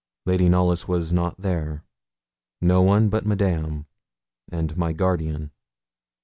[0.25, 1.83] Lady Knollys was not there
[2.59, 3.85] no one but Madame
[4.51, 5.51] and my guardian.